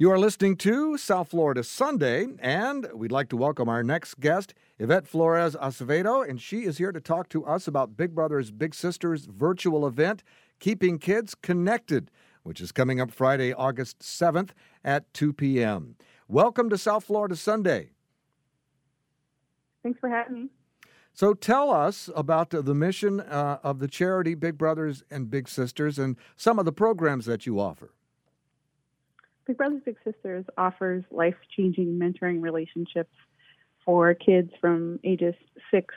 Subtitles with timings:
[0.00, 4.54] You are listening to South Florida Sunday, and we'd like to welcome our next guest,
[4.78, 8.74] Yvette Flores Acevedo, and she is here to talk to us about Big Brothers Big
[8.74, 10.22] Sisters virtual event,
[10.58, 12.10] Keeping Kids Connected,
[12.44, 14.52] which is coming up Friday, August 7th
[14.82, 15.96] at 2 p.m.
[16.28, 17.90] Welcome to South Florida Sunday.
[19.82, 20.48] Thanks for having me.
[21.12, 25.98] So tell us about the mission uh, of the charity Big Brothers and Big Sisters
[25.98, 27.92] and some of the programs that you offer.
[29.50, 33.10] Big Brothers Big Sisters offers life changing mentoring relationships
[33.84, 35.34] for kids from ages
[35.72, 35.92] six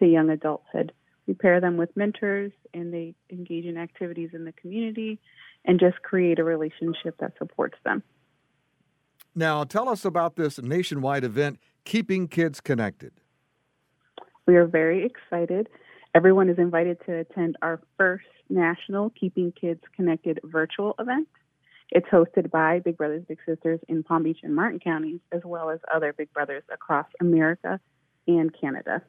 [0.00, 0.90] to young adulthood.
[1.28, 5.20] We pair them with mentors and they engage in activities in the community
[5.64, 8.02] and just create a relationship that supports them.
[9.32, 13.12] Now, tell us about this nationwide event, Keeping Kids Connected.
[14.46, 15.68] We are very excited.
[16.16, 21.28] Everyone is invited to attend our first national Keeping Kids Connected virtual event.
[21.90, 25.70] It's hosted by Big Brothers Big Sisters in Palm Beach and Martin counties, as well
[25.70, 27.80] as other Big Brothers across America
[28.26, 29.02] and Canada.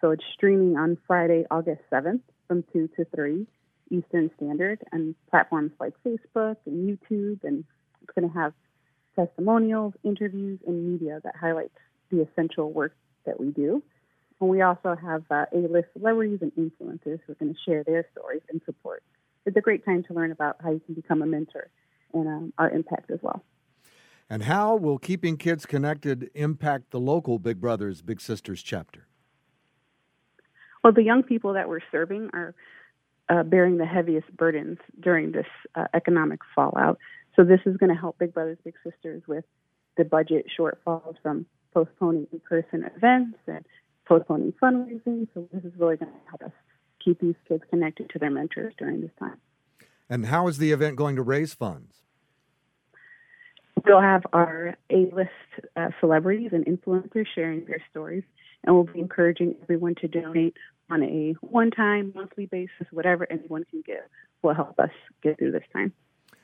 [0.00, 3.46] So it's streaming on Friday, August 7th from 2 to 3
[3.90, 7.44] Eastern Standard and platforms like Facebook and YouTube.
[7.44, 7.64] And
[8.00, 8.54] it's going to have
[9.14, 11.76] testimonials, interviews, and media that highlights
[12.10, 13.82] the essential work that we do.
[14.40, 18.06] And we also have uh, A-list celebrities and influencers who are going to share their
[18.12, 19.02] stories and support.
[19.44, 21.68] It's a great time to learn about how you can become a mentor
[22.12, 23.44] and um, our impact as well.
[24.30, 29.06] And how will keeping kids connected impact the local Big Brothers Big Sisters chapter?
[30.82, 32.54] Well, the young people that we're serving are
[33.28, 36.98] uh, bearing the heaviest burdens during this uh, economic fallout.
[37.36, 39.44] So this is going to help Big Brothers Big Sisters with
[39.96, 43.64] the budget shortfalls from postponing in-person events and
[44.06, 45.28] postponing fundraising.
[45.34, 46.52] So this is really going to help us
[47.04, 49.36] keep these kids connected to their mentors during this time.
[50.12, 52.02] And how is the event going to raise funds?
[53.86, 55.30] We'll have our A-list
[55.74, 58.22] uh, celebrities and influencers sharing their stories,
[58.62, 60.58] and we'll be encouraging everyone to donate
[60.90, 62.86] on a one-time, monthly basis.
[62.90, 64.02] Whatever anyone can give
[64.42, 64.90] will help us
[65.22, 65.94] get through this time.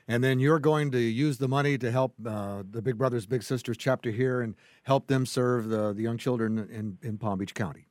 [0.09, 3.43] And then you're going to use the money to help uh, the Big Brothers Big
[3.43, 7.53] Sisters chapter here and help them serve the, the young children in, in Palm Beach
[7.53, 7.89] County.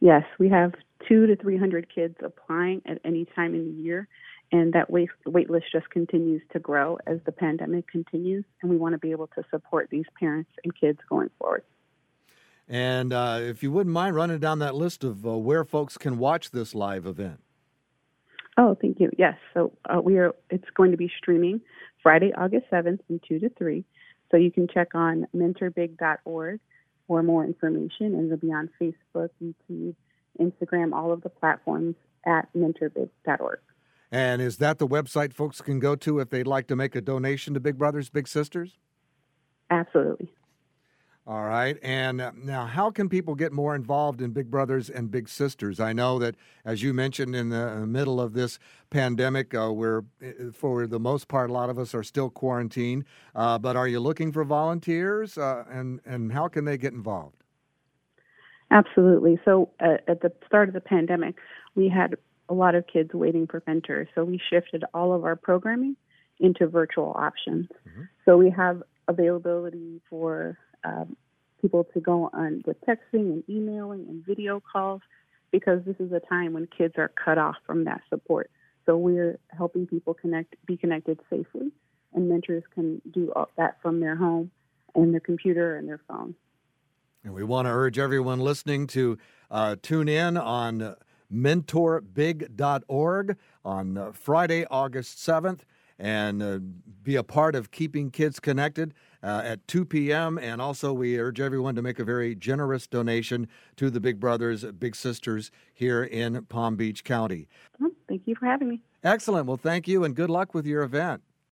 [0.00, 0.72] Yes, we have
[1.08, 4.08] two to 300 kids applying at any time in the year.
[4.50, 8.44] And that wait, wait list just continues to grow as the pandemic continues.
[8.60, 11.62] And we want to be able to support these parents and kids going forward.
[12.68, 16.18] And uh, if you wouldn't mind running down that list of uh, where folks can
[16.18, 17.40] watch this live event.
[18.58, 19.10] Oh, thank you.
[19.16, 19.36] Yes.
[19.54, 20.34] So uh, we are.
[20.50, 21.62] It's going to be streaming
[22.02, 23.84] Friday, August 7th from 2 to 3.
[24.30, 26.60] So you can check on mentorbig.org
[27.06, 28.14] for more information.
[28.14, 29.94] And it'll be on Facebook, YouTube,
[30.40, 31.94] Instagram, all of the platforms
[32.24, 33.58] at mentorbig.org.
[34.10, 37.00] And is that the website folks can go to if they'd like to make a
[37.00, 38.78] donation to Big Brothers Big Sisters?
[39.70, 40.30] Absolutely.
[41.24, 41.78] All right.
[41.82, 45.78] And uh, now, how can people get more involved in Big Brothers and Big Sisters?
[45.78, 46.34] I know that,
[46.64, 48.58] as you mentioned, in the middle of this
[48.90, 53.04] pandemic, uh, we're, uh, for the most part, a lot of us are still quarantined.
[53.36, 55.38] Uh, but are you looking for volunteers?
[55.38, 57.41] Uh, and, and how can they get involved?
[58.72, 59.38] Absolutely.
[59.44, 61.36] So uh, at the start of the pandemic,
[61.74, 62.16] we had
[62.48, 64.08] a lot of kids waiting for mentors.
[64.14, 65.96] So we shifted all of our programming
[66.40, 67.68] into virtual options.
[67.88, 68.02] Mm-hmm.
[68.24, 71.16] So we have availability for um,
[71.60, 75.02] people to go on with texting and emailing and video calls
[75.50, 78.50] because this is a time when kids are cut off from that support.
[78.86, 81.70] So we're helping people connect, be connected safely,
[82.14, 84.50] and mentors can do that from their home
[84.94, 86.34] and their computer and their phone.
[87.24, 89.16] And we want to urge everyone listening to
[89.50, 90.96] uh, tune in on
[91.32, 95.60] mentorbig.org on uh, Friday, August 7th,
[95.98, 96.58] and uh,
[97.04, 100.36] be a part of keeping kids connected uh, at 2 p.m.
[100.36, 103.46] And also, we urge everyone to make a very generous donation
[103.76, 107.46] to the Big Brothers, Big Sisters here in Palm Beach County.
[108.08, 108.82] Thank you for having me.
[109.04, 109.46] Excellent.
[109.46, 111.22] Well, thank you, and good luck with your event.